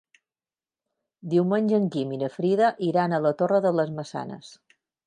[1.35, 4.55] Diumenge en Guim i na Frida iran a la Torre de les Maçanes.